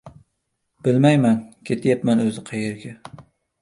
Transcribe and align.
Bilmayman, 0.87 1.37
ketyapman 1.71 2.27
o‘zi 2.27 2.49
qayerga? 2.53 3.01